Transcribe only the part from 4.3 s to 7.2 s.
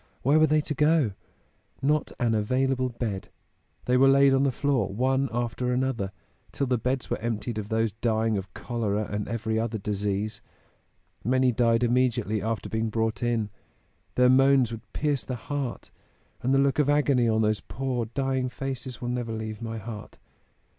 on the floor one after another, till the beds were